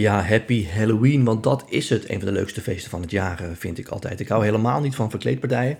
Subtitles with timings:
[0.00, 2.10] Ja, happy Halloween, want dat is het.
[2.10, 4.20] Een van de leukste feesten van het jaar, eh, vind ik altijd.
[4.20, 5.78] Ik hou helemaal niet van verkleedpartijen.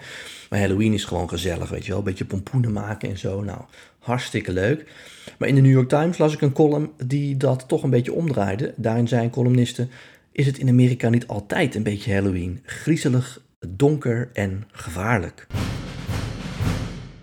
[0.50, 1.98] Maar Halloween is gewoon gezellig, weet je wel.
[1.98, 3.42] Een beetje pompoenen maken en zo.
[3.42, 3.60] Nou,
[3.98, 4.92] hartstikke leuk.
[5.38, 8.12] Maar in de New York Times las ik een column die dat toch een beetje
[8.12, 8.74] omdraaide.
[8.76, 9.90] Daarin zijn columnisten...
[10.32, 12.60] is het in Amerika niet altijd een beetje Halloween?
[12.64, 15.46] Griezelig, donker en gevaarlijk.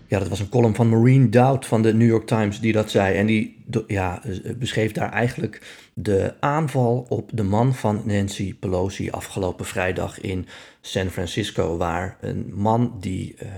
[0.08, 2.92] Ja, dat was een column van Maureen Dowd van de New York Times die dat
[2.92, 3.16] zei.
[3.16, 4.21] En die ja,
[4.57, 5.61] beschreef daar eigenlijk
[5.93, 10.47] de aanval op de man van Nancy Pelosi afgelopen vrijdag in
[10.82, 11.78] San Francisco.
[11.78, 13.50] Waar een man die uh,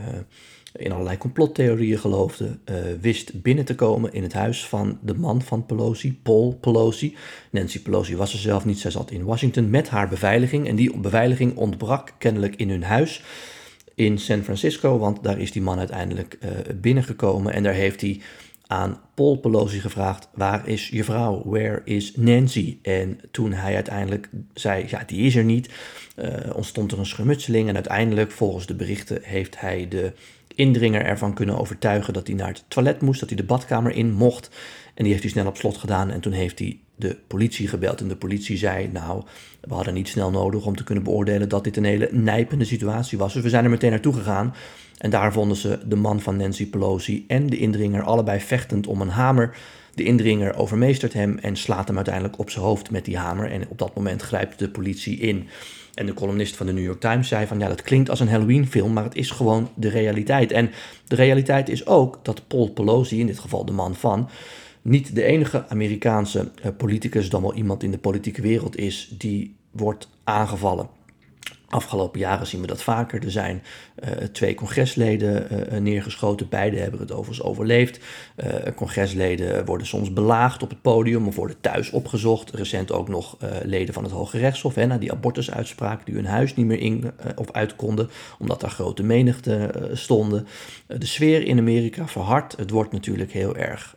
[0.76, 5.42] in allerlei complottheorieën geloofde, uh, wist binnen te komen in het huis van de man
[5.42, 7.16] van Pelosi, Paul Pelosi.
[7.52, 10.68] Nancy Pelosi was er zelf niet, zij zat in Washington met haar beveiliging.
[10.68, 13.24] En die beveiliging ontbrak kennelijk in hun huis
[14.00, 18.22] in San Francisco, want daar is die man uiteindelijk uh, binnengekomen en daar heeft hij
[18.68, 21.42] aan Paul Pelosi gevraagd: Waar is je vrouw?
[21.46, 22.78] Where is Nancy?
[22.82, 25.70] En toen hij uiteindelijk zei: Ja, die is er niet,
[26.16, 27.70] uh, ontstond er een schermutseling.
[27.70, 30.14] En uiteindelijk, volgens de berichten, heeft hij de
[30.56, 34.12] indringer ervan kunnen overtuigen dat hij naar het toilet moest, dat hij de badkamer in
[34.12, 34.50] mocht.
[34.94, 36.12] En die heeft hij snel op slot gedaan.
[36.12, 38.02] En toen heeft hij de politie gebeld.
[38.02, 39.24] En de politie zei: Nou,
[39.62, 43.18] we hadden niet snel nodig om te kunnen beoordelen dat dit een hele nijpende situatie
[43.18, 43.34] was.
[43.34, 44.54] Dus we zijn er meteen naartoe gegaan.
[44.98, 49.02] En daar vonden ze de man van Nancy Pelosi en de indringer allebei vechtend om
[49.02, 49.58] een hamer.
[49.96, 53.52] De indringer overmeestert hem en slaat hem uiteindelijk op zijn hoofd met die hamer.
[53.52, 55.48] En op dat moment grijpt de politie in.
[55.94, 58.30] En de columnist van de New York Times zei van ja, dat klinkt als een
[58.30, 60.52] Halloween-film, maar het is gewoon de realiteit.
[60.52, 60.72] En
[61.08, 64.30] de realiteit is ook dat Paul Pelosi, in dit geval de man van,
[64.90, 69.56] niet de enige Amerikaanse eh, politicus, dan wel iemand in de politieke wereld is, die
[69.72, 70.90] wordt aangevallen.
[71.70, 73.24] Afgelopen jaren zien we dat vaker.
[73.24, 73.64] Er zijn
[74.04, 76.50] uh, twee congresleden uh, neergeschoten.
[76.50, 78.00] Beide hebben het overigens overleefd.
[78.36, 82.52] Uh, congresleden worden soms belaagd op het podium of worden thuis opgezocht.
[82.52, 84.76] Recent ook nog leden van het Hoge Rechtshof.
[84.76, 88.10] Hè, na die abortusuitspraak die hun huis niet meer in of uit konden.
[88.40, 90.48] Omdat daar grote menigte stonden.
[90.88, 92.58] de sfeer in Amerika verhardt.
[92.58, 93.96] Het wordt natuurlijk heel erg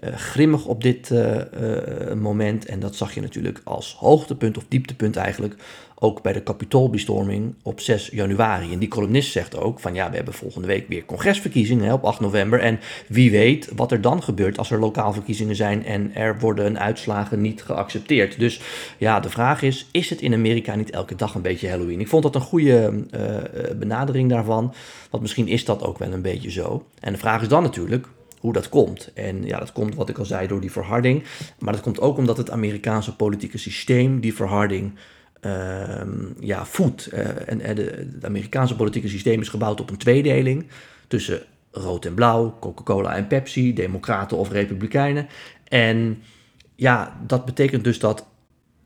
[0.00, 2.66] grimmig op dit uh, uh, moment.
[2.66, 5.54] En dat zag je natuurlijk als hoogtepunt of dieptepunt eigenlijk
[5.94, 8.72] ook bij de kapitoolbestorming op 6 januari.
[8.72, 12.04] En die columnist zegt ook van ja, we hebben volgende week weer congresverkiezingen hè, op
[12.04, 12.60] 8 november.
[12.60, 16.78] En wie weet wat er dan gebeurt als er lokaal verkiezingen zijn en er worden
[16.78, 18.38] uitslagen niet geaccepteerd.
[18.38, 18.60] Dus
[18.98, 22.00] ja, de vraag is, is het in Amerika niet elke dag een beetje Halloween?
[22.00, 23.04] Ik vond dat een goede
[23.76, 24.74] benadering daarvan,
[25.10, 26.84] want misschien is dat ook wel een beetje zo.
[27.00, 28.06] En de vraag is dan natuurlijk,
[28.42, 29.10] hoe dat komt.
[29.14, 31.24] En ja, dat komt, wat ik al zei, door die verharding.
[31.58, 34.94] Maar dat komt ook omdat het Amerikaanse politieke systeem die verharding
[35.40, 36.00] uh,
[36.40, 37.12] ja, voedt.
[37.12, 40.66] Uh, en het Amerikaanse politieke systeem is gebouwd op een tweedeling
[41.08, 45.26] tussen rood en blauw, Coca-Cola en Pepsi, democraten of republikeinen.
[45.68, 46.22] En
[46.74, 48.26] ja, dat betekent dus dat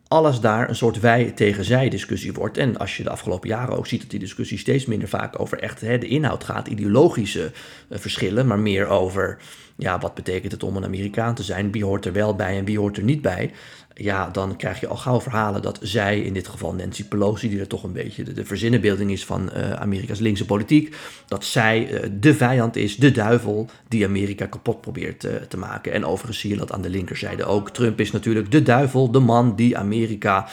[0.09, 2.59] alles daar een soort wij tegen zij discussie wordt.
[2.59, 5.59] En als je de afgelopen jaren ook ziet dat die discussie steeds minder vaak over
[5.59, 7.53] echt hè, de inhoud gaat, ideologische
[7.89, 9.39] uh, verschillen, maar meer over
[9.77, 12.65] ja, wat betekent het om een Amerikaan te zijn, wie hoort er wel bij en
[12.65, 13.53] wie hoort er niet bij
[13.99, 17.61] ja, dan krijg je al gauw verhalen dat zij, in dit geval Nancy Pelosi, die
[17.61, 22.11] er toch een beetje de, verzinnenbeelding is van uh, Amerika's linkse politiek, dat zij uh,
[22.21, 25.93] de vijand is, de duivel, die Amerika kapot probeert uh, te maken.
[25.93, 27.71] En overigens zie je dat aan de linkerzijde ook.
[27.71, 30.49] Trump is natuurlijk de duivel, de man die Amerika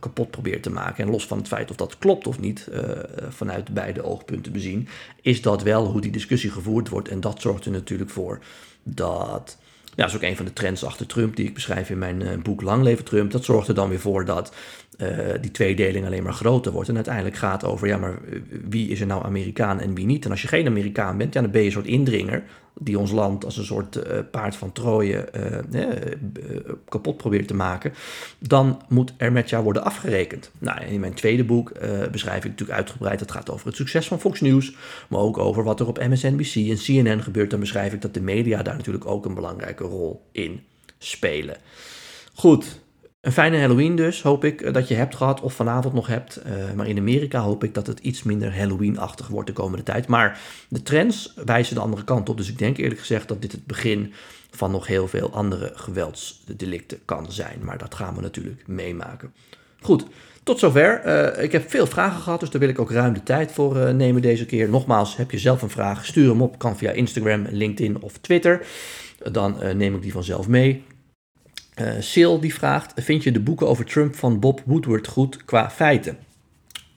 [0.00, 1.04] kapot probeert te maken.
[1.04, 2.68] En los van het feit of dat klopt of niet,
[3.28, 4.88] vanuit beide oogpunten bezien,
[5.22, 7.08] is dat wel hoe die discussie gevoerd wordt.
[7.08, 8.38] En dat zorgt er natuurlijk voor
[8.82, 11.98] dat ja, dat is ook een van de trends achter Trump die ik beschrijf in
[11.98, 13.30] mijn uh, boek Lang leven Trump.
[13.30, 14.54] Dat zorgt er dan weer voor dat
[14.98, 15.08] uh,
[15.40, 16.88] die tweedeling alleen maar groter wordt.
[16.88, 20.24] En uiteindelijk gaat over, ja, maar eh, wie is er nou Amerikaan en wie niet?
[20.24, 22.42] En als je geen Amerikaan bent, ja, dan ben je een soort indringer
[22.82, 25.28] die ons land als een soort uh, paard van Troje
[25.72, 25.86] uh,
[26.88, 27.92] kapot probeert te maken,
[28.38, 30.50] dan moet er met jou worden afgerekend.
[30.58, 31.72] Nou, in mijn tweede boek
[32.10, 34.74] beschrijf ik natuurlijk uitgebreid, het gaat over het succes van Fox News,
[35.08, 37.50] maar ook over wat er op MSNBC en CNN gebeurt.
[37.50, 40.62] Dan beschrijf ik dat de media daar natuurlijk ook een belangrijke rol in
[40.98, 41.56] spelen.
[42.34, 42.80] Goed,
[43.20, 46.40] een fijne Halloween dus, hoop ik eh, dat je hebt gehad of vanavond nog hebt.
[46.46, 50.06] Uh, maar in Amerika hoop ik dat het iets minder Halloween-achtig wordt de komende tijd.
[50.06, 52.36] Maar de trends wijzen de andere kant op.
[52.36, 54.12] Dus ik denk eerlijk gezegd dat dit het begin
[54.50, 57.58] van nog heel veel andere geweldsdelicten kan zijn.
[57.62, 59.32] Maar dat gaan we natuurlijk meemaken.
[59.80, 60.06] Goed,
[60.42, 61.02] tot zover.
[61.06, 63.94] Uh, ik heb veel vragen gehad, dus daar wil ik ook ruim de tijd voor
[63.94, 64.68] nemen deze keer.
[64.68, 66.58] Nogmaals, heb je zelf een vraag, stuur hem op.
[66.58, 68.66] Kan via Instagram, LinkedIn of Twitter.
[69.32, 70.84] Dan neem ik die vanzelf mee.
[71.76, 75.70] Uh, Sil die vraagt: Vind je de boeken over Trump van Bob Woodward goed qua
[75.70, 76.18] feiten?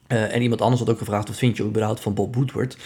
[0.08, 2.78] en iemand anders had ook gevraagd, wat vind je überhaupt van Bob Woodward?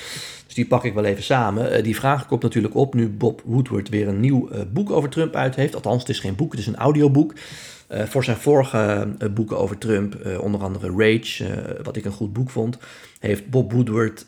[0.45, 1.83] Dus die pak ik wel even samen.
[1.83, 5.55] die vraag komt natuurlijk op nu Bob Woodward weer een nieuw boek over Trump uit
[5.55, 5.75] heeft.
[5.75, 7.33] Althans, het is geen boek, het is een audioboek.
[7.89, 12.77] Voor zijn vorige boeken over Trump, onder andere Rage, wat ik een goed boek vond,
[13.19, 14.27] heeft Bob Woodward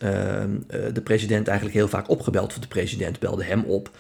[0.94, 2.48] de president eigenlijk heel vaak opgebeld.
[2.48, 3.92] Of de president belde hem op.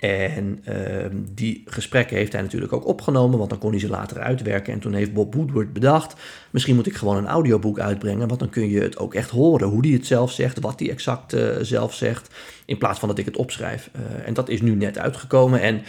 [0.00, 4.20] En ehm, die gesprekken heeft hij natuurlijk ook opgenomen, want dan kon hij ze later
[4.20, 4.72] uitwerken.
[4.72, 6.14] En toen heeft Bob Woodward bedacht,
[6.50, 9.68] misschien moet ik gewoon een audioboek uitbrengen, want dan kun je het ook echt horen,
[9.68, 12.34] hoe hij het zelf zegt, wat hij exact zelf zegt,
[12.64, 13.90] in plaats van dat ik het opschrijf.
[14.24, 15.82] en dat is nu net uitgekomen en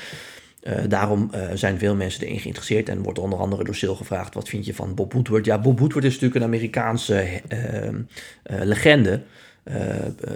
[0.63, 4.50] uh, daarom zijn veel mensen erin geïnteresseerd en wordt onder andere door Sil gevraagd: wat
[4.50, 5.45] vind je van Bob Woodward?
[5.45, 7.89] Ja, Bob Woodward is natuurlijk een Amerikaanse uh,
[8.63, 9.21] legende.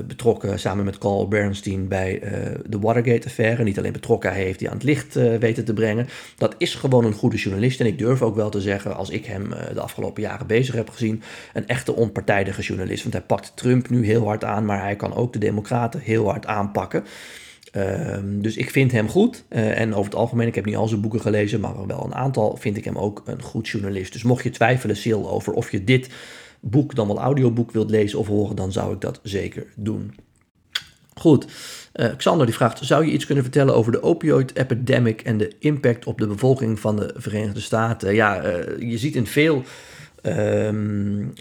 [0.08, 2.22] Betrokken samen met Carl Bernstein bij
[2.66, 3.64] de Watergate-affaire.
[3.64, 6.08] Niet alleen betrokken, hij heeft die aan het licht weten te brengen.
[6.38, 7.80] Dat is gewoon een goede journalist.
[7.80, 10.90] En ik durf ook wel te zeggen, als ik hem de afgelopen jaren bezig heb
[10.90, 11.22] gezien,
[11.54, 13.02] een echte onpartijdige journalist.
[13.02, 16.30] Want hij pakt Trump nu heel hard aan, maar hij kan ook de Democraten heel
[16.30, 17.04] hard aanpakken.
[17.72, 19.44] Ehm, dus ik vind hem goed.
[19.50, 22.58] En over het algemeen, ik heb niet al zijn boeken gelezen, maar wel een aantal,
[22.58, 24.14] vind ik hem ook een goed journalist.
[24.14, 26.10] Dus mocht je twijfelen, Sil, over of je dit
[26.64, 30.16] boek dan wel audioboek wilt lezen of horen, dan zou ik dat zeker doen.
[31.14, 31.46] Goed,
[31.96, 35.52] uh, Xander die vraagt, zou je iets kunnen vertellen over de opioid epidemic en de
[35.60, 38.14] impact op de bevolking van de Verenigde Staten?
[38.16, 39.64] Ja, uh, je ziet in veel
[40.22, 41.34] um,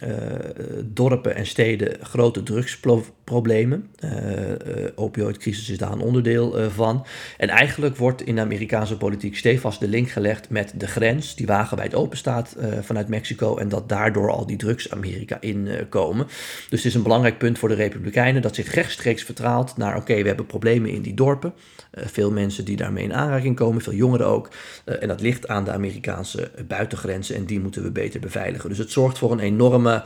[0.85, 3.21] dorpen en steden grote drugsproblemen.
[3.31, 4.57] Uh, uh,
[4.95, 7.07] opioidcrisis is daar een onderdeel van.
[7.37, 11.47] En eigenlijk wordt in de Amerikaanse politiek stevast de link gelegd met de grens die
[11.47, 16.27] wagenwijd open staat vanuit Mexico en dat daardoor al die drugs Amerika inkomen.
[16.27, 20.23] dus het is een belangrijk punt voor de Republikeinen dat zich rechtstreeks vertaalt naar oké,
[20.23, 21.55] we hebben problemen in die dorpen.
[21.93, 24.49] veel mensen die daarmee in aanraking komen, veel jongeren ook.
[24.85, 28.69] en dat ligt aan de Amerikaanse buitengrenzen en die moeten we beter beveiligen.
[28.69, 30.03] Dus het zorgt voor een enorme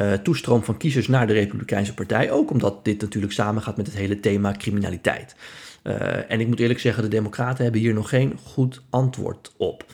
[0.00, 2.30] uh, toestroom van kiezers naar de Republikeinse Partij.
[2.30, 5.36] Ook omdat dit natuurlijk samengaat met het hele thema criminaliteit.
[5.82, 9.84] Uh, en ik moet eerlijk zeggen, de Democraten hebben hier nog geen goed antwoord op.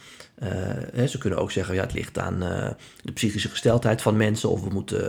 [0.42, 0.48] Uh,
[0.94, 2.38] hè, ze kunnen ook zeggen, ja, het ligt aan
[3.02, 5.00] de psychische gesteldheid van mensen, of we moeten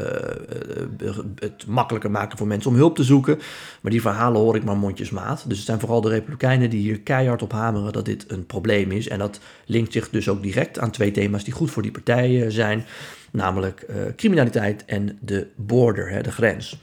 [1.35, 3.39] het makkelijker maken voor mensen om hulp te zoeken.
[3.81, 5.43] Maar die verhalen hoor ik maar mondjesmaat.
[5.47, 8.91] Dus het zijn vooral de Republikeinen die hier keihard op hameren dat dit een probleem
[8.91, 9.07] is.
[9.07, 12.51] En dat linkt zich dus ook direct aan twee thema's die goed voor die partijen
[12.51, 12.85] zijn,
[13.31, 13.85] namelijk
[14.15, 16.79] criminaliteit en de border, hè, de grens.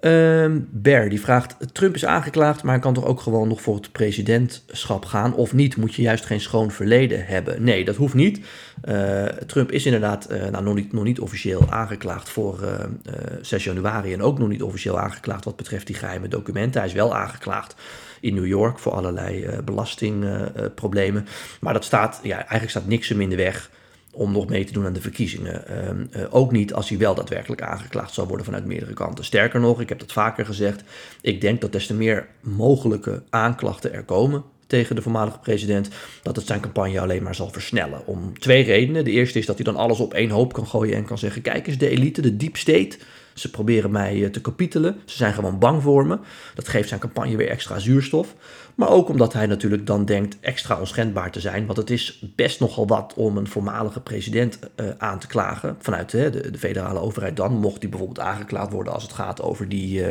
[0.00, 3.74] Um, Bear die vraagt: Trump is aangeklaagd, maar hij kan toch ook gewoon nog voor
[3.74, 5.34] het presidentschap gaan?
[5.34, 5.76] Of niet?
[5.76, 7.62] Moet je juist geen schoon verleden hebben?
[7.62, 8.40] Nee, dat hoeft niet.
[8.84, 12.88] Uh, Trump is inderdaad uh, nou, nog, niet, nog niet officieel aangeklaagd voor uh, eh,
[13.40, 14.12] 6 januari.
[14.12, 16.80] En ook nog niet officieel aangeklaagd wat betreft die geheime documenten.
[16.80, 17.74] Hij is wel aangeklaagd
[18.20, 21.26] in New York voor allerlei belastingproblemen.
[21.60, 23.70] maar dat staat, ja, eigenlijk staat niks hem in de weg
[24.16, 25.66] om nog mee te doen aan de verkiezingen.
[25.66, 29.24] Ehm, eh, ook niet als hij wel daadwerkelijk aangeklaagd zal worden vanuit meerdere kanten.
[29.24, 30.82] Sterker nog, ik heb dat vaker gezegd,
[31.20, 35.88] ik denk dat des te meer mogelijke aanklachten er komen tegen de voormalige president,
[36.22, 38.06] dat het zijn campagne alleen maar zal versnellen.
[38.06, 39.04] Om twee redenen.
[39.04, 41.42] De eerste is dat hij dan alles op één hoop kan gooien en kan zeggen:
[41.42, 42.98] kijk eens, de elite, de deep state.
[43.36, 45.00] Ze proberen mij eh, te kapitelen.
[45.04, 46.18] Ze zijn gewoon bang voor me.
[46.54, 48.34] Dat geeft zijn campagne weer extra zuurstof.
[48.74, 51.66] Maar ook omdat hij natuurlijk dan denkt extra onschendbaar te zijn.
[51.66, 55.76] Want het is best nogal wat om een voormalige president uh, aan te klagen.
[55.78, 57.52] Vanuit de, de, federale overheid dan.
[57.52, 60.02] Mocht hij bijvoorbeeld aangeklaagd worden als het gaat over die.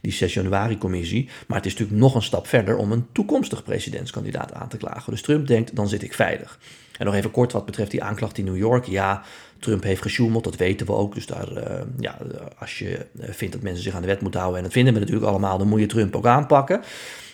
[0.00, 1.28] Die 6 januari-commissie.
[1.46, 5.12] Maar het is natuurlijk nog een stap verder om een toekomstig presidentskandidaat aan te klagen.
[5.12, 6.58] Dus Trump denkt, dan zit ik veilig.
[6.98, 8.84] En nog even kort wat betreft die aanklacht in New York.
[8.84, 9.22] Ja,
[9.64, 11.14] Trump heeft gesjoemeld, dat weten we ook.
[11.14, 12.18] Dus daar, uh, ja,
[12.58, 15.00] als je vindt dat mensen zich aan de wet moeten houden, en dat vinden we
[15.00, 16.82] natuurlijk allemaal, dan moet je Trump ook aanpakken.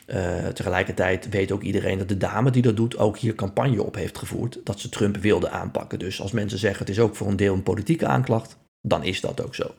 [0.07, 3.95] Uh, tegelijkertijd weet ook iedereen dat de dame die dat doet ook hier campagne op
[3.95, 5.99] heeft gevoerd dat ze Trump wilde aanpakken.
[5.99, 9.21] Dus als mensen zeggen het is ook voor een deel een politieke aanklacht, dan is
[9.21, 9.75] dat ook zo.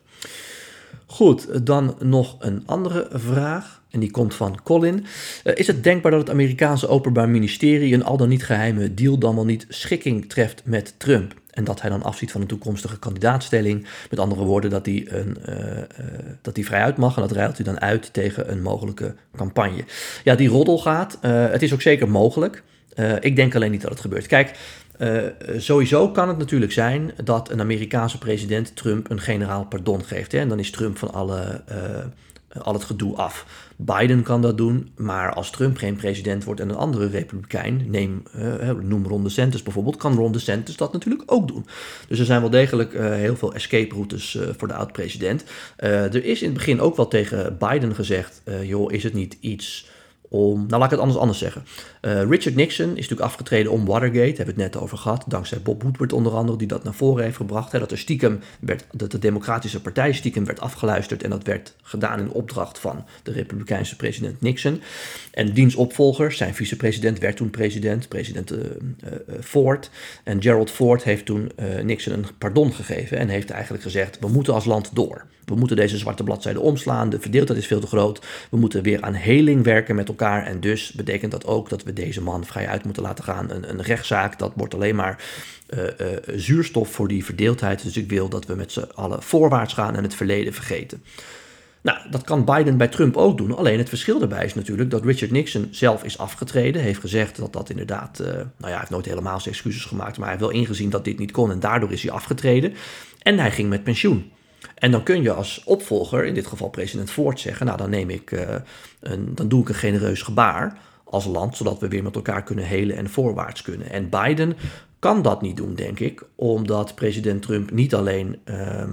[1.05, 3.81] Goed, dan nog een andere vraag.
[3.89, 5.05] En die komt van Colin.
[5.43, 9.17] Uh, is het denkbaar dat het Amerikaanse Openbaar Ministerie een al dan niet geheime deal
[9.17, 11.33] dan wel niet schikking treft met Trump?
[11.49, 13.85] En dat hij dan afziet van een toekomstige kandidaatstelling.
[14.09, 15.55] Met andere woorden, dat hij, een, uh,
[16.41, 17.15] dat hij vrij uit mag.
[17.15, 19.83] En dat ruilt hij dan uit tegen een mogelijke campagne.
[20.23, 21.17] Ja, die roddel gaat.
[21.21, 22.63] het is ook zeker mogelijk.
[23.19, 24.27] ik denk alleen niet dat het gebeurt.
[24.27, 24.57] Kijk,
[25.01, 25.23] uh,
[25.57, 30.31] sowieso kan het natuurlijk zijn dat een Amerikaanse president Trump een generaal pardon geeft.
[30.31, 30.39] Hè?
[30.39, 33.45] En dan is Trump van alle, uh, al het gedoe af.
[33.75, 38.23] Biden kan dat doen, maar als Trump geen president wordt en een andere republikein, neem,
[38.81, 41.65] noem Ron DeSantis bijvoorbeeld, kan Ron DeSantis dat natuurlijk ook doen.
[42.07, 45.43] Dus er zijn wel degelijk heel veel escape routes voor de oud-president.
[45.75, 49.89] er is in het begin ook wel tegen Biden gezegd, joh, is het niet iets
[50.31, 50.59] om.
[50.59, 51.63] Nou, laat ik het anders anders zeggen.
[52.01, 55.23] Uh, Richard Nixon is natuurlijk afgetreden om Watergate, hebben we het net over gehad.
[55.27, 57.71] Dankzij Bob Woodward onder andere, die dat naar voren heeft gebracht.
[57.71, 61.23] Hè, dat er stiekem werd, dat de Democratische Partij stiekem werd afgeluisterd.
[61.23, 64.81] En dat werd gedaan in opdracht van de Republikeinse president Nixon.
[65.31, 68.59] En diens opvolger, zijn vicepresident, werd toen president, president uh,
[69.41, 69.89] Ford.
[70.23, 71.51] En Gerald Ford heeft toen
[71.83, 75.25] Nixon een pardon gegeven en heeft eigenlijk gezegd: we moeten als land door.
[75.51, 77.09] We moeten deze zwarte bladzijde omslaan.
[77.09, 78.25] De verdeeldheid is veel te groot.
[78.51, 80.45] We moeten weer aan heling werken met elkaar.
[80.45, 83.51] En dus betekent dat ook dat we deze man vrij uit moeten laten gaan.
[83.51, 85.23] Een, een rechtszaak, dat wordt alleen maar
[85.69, 87.83] uh, uh, zuurstof voor die verdeeldheid.
[87.83, 91.03] Dus ik wil dat we met z'n allen voorwaarts gaan en het verleden vergeten.
[91.81, 93.55] Nou, dat kan Biden bij Trump ook doen.
[93.55, 96.81] Alleen het verschil daarbij is natuurlijk dat Richard Nixon zelf is afgetreden.
[96.81, 98.19] Heeft gezegd dat dat inderdaad.
[98.19, 100.17] Uh, nou ja, hij heeft nooit helemaal zijn excuses gemaakt.
[100.17, 101.51] Maar hij heeft wel ingezien dat dit niet kon.
[101.51, 102.73] En daardoor is hij afgetreden.
[103.21, 104.31] En hij ging met pensioen.
[104.75, 108.09] En dan kun je als opvolger, in dit geval president Ford, zeggen: Nou, dan neem
[108.09, 108.55] ik uh,
[108.99, 112.65] een, dan doe ik een genereus gebaar als land, zodat we weer met elkaar kunnen
[112.65, 113.89] helen en voorwaarts kunnen.
[113.89, 114.55] En Biden
[114.99, 118.83] kan dat niet doen, denk ik, omdat president Trump niet alleen uh,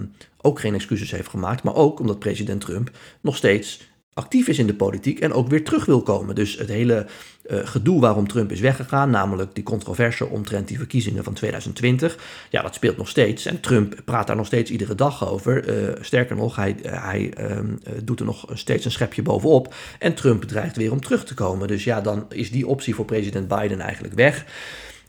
[0.40, 3.87] ook geen excuses heeft gemaakt, maar ook omdat president Trump nog steeds
[4.18, 6.34] actief is in de politiek en ook weer terug wil komen.
[6.34, 7.06] Dus het hele
[7.46, 12.18] uh, gedoe waarom Trump is weggegaan, namelijk die controverse omtrent die verkiezingen van 2020,
[12.50, 13.46] ja, dat speelt nog steeds.
[13.46, 15.68] En Trump praat daar nog steeds iedere dag over.
[15.68, 17.56] Uh, sterker nog, hij, hij uh,
[18.04, 19.74] doet er nog steeds een schepje bovenop.
[19.98, 21.68] En Trump dreigt weer om terug te komen.
[21.68, 24.44] Dus ja, dan is die optie voor president Biden eigenlijk weg.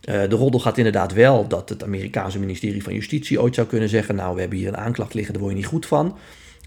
[0.00, 4.14] De roddel gaat inderdaad wel dat het Amerikaanse ministerie van Justitie ooit zou kunnen zeggen:
[4.14, 6.16] Nou, we hebben hier een aanklacht liggen, daar word je niet goed van.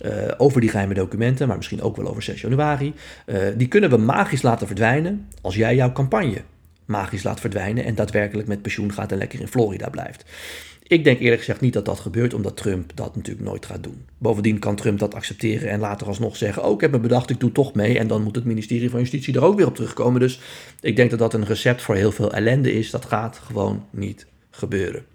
[0.05, 2.93] Uh, over die geheime documenten, maar misschien ook wel over 6 januari.
[3.25, 6.41] Uh, die kunnen we magisch laten verdwijnen als jij jouw campagne
[6.86, 10.25] magisch laat verdwijnen en daadwerkelijk met pensioen gaat en lekker in Florida blijft.
[10.88, 14.05] Ik denk eerlijk gezegd niet dat dat gebeurt, omdat Trump dat natuurlijk nooit gaat doen.
[14.17, 17.39] Bovendien kan Trump dat accepteren en later alsnog zeggen: Oh, ik heb me bedacht, ik
[17.39, 18.00] doe toch mee.
[18.00, 20.19] En dan moet het ministerie van Justitie er ook weer op terugkomen.
[20.19, 20.39] Dus
[20.81, 22.89] ik denk dat dat een recept voor heel veel ellende is.
[22.89, 25.05] Dat gaat gewoon niet gebeuren.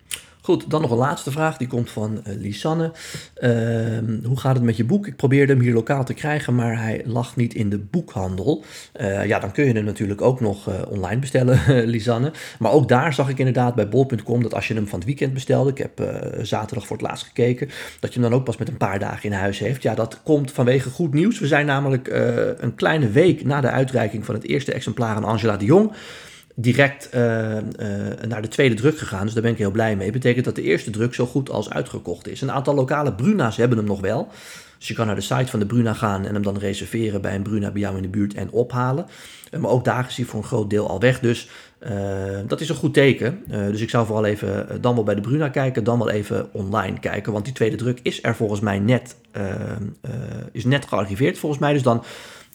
[0.48, 1.56] Goed, dan nog een laatste vraag.
[1.56, 2.92] Die komt van uh, Lisanne.
[3.40, 5.06] Uh, hoe gaat het met je boek?
[5.06, 8.64] Ik probeerde hem hier lokaal te krijgen, maar hij lag niet in de boekhandel.
[9.00, 11.60] Uh, ja, dan kun je hem natuurlijk ook nog uh, online bestellen,
[11.94, 12.32] Lisanne.
[12.58, 15.34] Maar ook daar zag ik inderdaad bij bol.com dat als je hem van het weekend
[15.34, 16.02] bestelde, ik heb
[16.42, 17.68] zaterdag voor het laatst gekeken,
[18.00, 19.82] dat je hem dan ook pas met een paar dagen in huis heeft.
[19.82, 21.38] Ja, dat komt vanwege goed nieuws.
[21.38, 22.08] We zijn namelijk
[22.58, 25.92] een kleine week na de uitreiking van het eerste exemplaar aan Angela de Jong
[26.60, 27.60] direct uh, uh,
[28.28, 29.24] naar de tweede druk gegaan.
[29.24, 30.10] Dus daar ben ik heel blij mee.
[30.10, 32.40] Betekent dat de eerste druk zo goed als uitgekocht is.
[32.40, 34.28] Een aantal lokale Bruna's hebben hem nog wel.
[34.78, 37.34] Dus je kan naar de site van de Bruna gaan en hem dan reserveren bij
[37.34, 39.06] een Bruna bij jou in de buurt en ophalen.
[39.50, 41.20] Uh, maar ook daar is hij voor een groot deel al weg.
[41.20, 41.48] Dus
[42.46, 43.42] dat is een goed teken.
[43.48, 47.00] dus ik zou vooral even dan wel bij de Bruna kijken, dan wel even online
[47.00, 47.32] kijken.
[47.32, 49.16] Want die tweede druk is er volgens mij net,
[50.52, 51.72] is net gearriveerd volgens mij.
[51.72, 52.04] Dus dan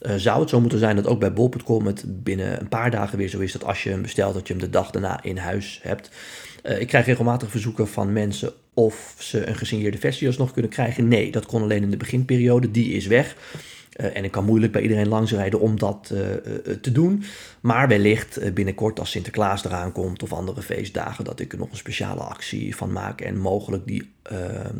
[0.06, 3.18] uh, zou het zo moeten zijn dat ook bij bol.com het binnen een paar dagen
[3.18, 5.36] weer zo is dat als je hem bestelt, dat je hem de dag daarna in
[5.36, 6.10] huis hebt.
[6.62, 11.08] Uh, ik krijg regelmatig verzoeken van mensen of ze een gesigneerde versie alsnog kunnen krijgen.
[11.08, 13.36] Nee, dat kon alleen in de beginperiode, die is weg.
[13.96, 16.36] Uh, en ik kan moeilijk bij iedereen langsrijden om dat uh, uh,
[16.80, 17.24] te doen.
[17.60, 21.76] Maar wellicht binnenkort als Sinterklaas eraan komt of andere feestdagen, dat ik er nog een
[21.76, 24.12] speciale actie van maak en mogelijk die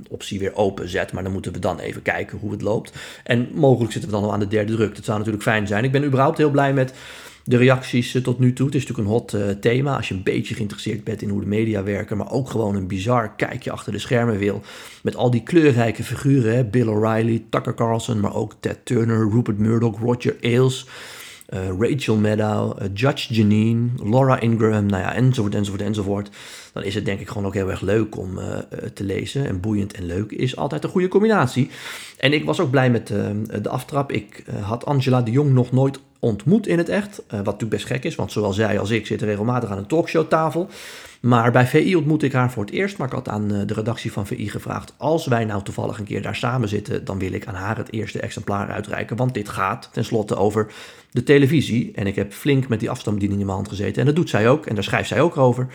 [0.09, 1.12] optie weer openzet.
[1.12, 2.92] Maar dan moeten we dan even kijken hoe het loopt.
[3.25, 4.94] En mogelijk zitten we dan al aan de derde druk.
[4.94, 5.85] Dat zou natuurlijk fijn zijn.
[5.85, 6.92] Ik ben überhaupt heel blij met
[7.44, 8.66] de reacties tot nu toe.
[8.66, 11.40] Het is natuurlijk een hot uh, thema als je een beetje geïnteresseerd bent in hoe
[11.40, 14.62] de media werken, maar ook gewoon een bizar kijkje achter de schermen wil.
[15.02, 16.64] Met al die kleurrijke figuren, hè?
[16.64, 20.86] Bill O'Reilly, Tucker Carlson, maar ook Ted Turner, Rupert Murdoch, Roger Ailes.
[21.54, 26.30] Uh, Rachel Maddow, Judge Janine, Laura Ingraham, nou ja, enzovoort, enzovoort, enzovoort.
[26.72, 28.38] Dan is het denk ik gewoon ook heel erg leuk om
[28.94, 29.46] te lezen.
[29.46, 31.70] En boeiend en leuk is altijd een goede combinatie.
[32.18, 33.06] En ik was ook blij met
[33.62, 34.12] de aftrap.
[34.12, 37.18] Ik had Angela de Jong nog nooit ontmoet in het echt.
[37.18, 39.86] Uh, wat natuurlijk best gek is, want zowel zij als ik zitten regelmatig aan een
[39.86, 40.68] talkshowtafel.
[41.20, 42.98] Maar bij VI ontmoette ik haar voor het eerst.
[42.98, 46.22] Maar ik had aan de redactie van VI gevraagd: als wij nou toevallig een keer
[46.22, 49.16] daar samen zitten, dan wil ik aan haar het eerste exemplaar uitreiken.
[49.16, 50.72] Want dit gaat tenslotte over
[51.10, 51.92] de televisie.
[51.94, 54.00] En ik heb flink met die afstandsbediening in mijn hand gezeten.
[54.00, 54.66] En dat doet zij ook.
[54.66, 55.66] En daar schrijft zij ook over.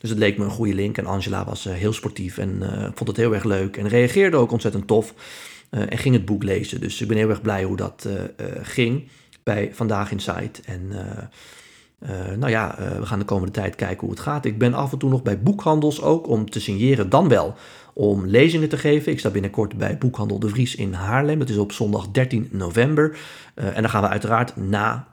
[0.00, 0.98] Dus het leek me een goede link.
[0.98, 2.62] En Angela was uh, heel sportief en
[2.94, 3.76] vond het heel erg leuk.
[3.76, 5.14] En reageerde ook ontzettend tof.
[5.70, 6.80] En ging het boek lezen.
[6.80, 8.08] Dus ik ben heel erg blij hoe dat
[8.62, 9.08] ging
[9.44, 10.60] bij Vandaag Insight.
[10.60, 10.92] En
[12.38, 14.44] nou ja, we gaan de komende tijd kijken hoe het gaat.
[14.44, 17.08] Ik ben af en toe nog bij boekhandels ook om te signeren.
[17.08, 17.54] Dan wel
[17.94, 19.12] om lezingen te geven.
[19.12, 21.38] Ik sta binnenkort bij Boekhandel De Vries in Haarlem.
[21.38, 23.16] Dat is op zondag 13 november.
[23.54, 25.08] En dan gaan we uiteraard na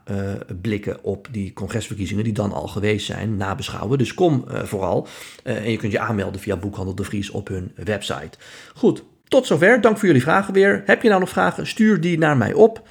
[0.64, 3.98] uh, op die congresverkiezingen die dan al geweest zijn, nabeschouwen.
[3.98, 5.06] Dus kom vooral.
[5.42, 8.38] en je kunt je aanmelden via Boekhandel De Vries op hun website.
[8.74, 9.80] Goed, tot zover.
[9.80, 10.82] Dank voor jullie vragen weer.
[10.86, 11.66] Heb je nou nog vragen?
[11.66, 12.88] Stuur die naar mij op.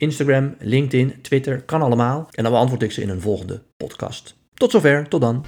[0.00, 2.28] Instagram, LinkedIn, Twitter, kan allemaal.
[2.30, 4.36] En dan beantwoord ik ze in een volgende podcast.
[4.54, 5.44] Tot zover, tot dan.